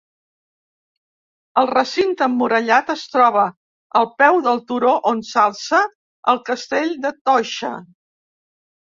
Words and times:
El 1.63 1.67
recinte 1.71 2.23
emmurallat 2.27 2.87
es 2.93 3.03
troba 3.15 3.43
al 3.99 4.09
peu 4.21 4.39
del 4.47 4.61
turó 4.71 4.93
on 5.11 5.21
s'alça 5.33 5.83
el 6.33 6.41
castell 6.47 6.95
de 7.05 7.13
Toixa. 7.29 7.71